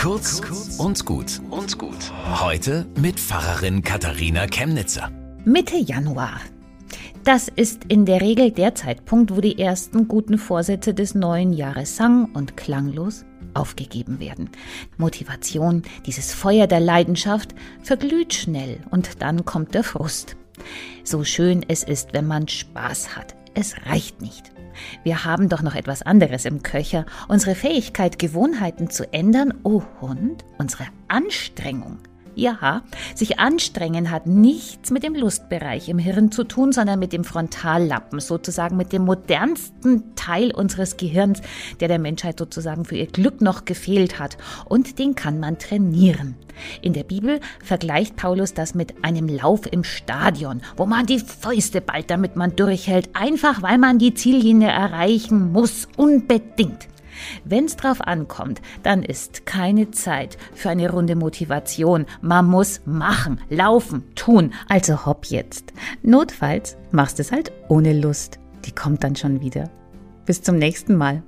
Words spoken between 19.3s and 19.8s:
kommt